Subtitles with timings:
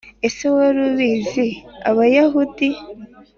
[0.27, 1.47] Ese wari ubizi
[1.89, 2.67] Abayahudi